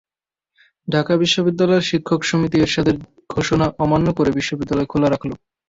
[0.87, 2.95] ঢাকা বিশ্ববিদ্যালয়ের শিক্ষক সমিতি এরশাদের
[3.29, 5.31] ঘোষণা অমান্য করে বিশ্ববিদ্যালয় খোলা রাখল।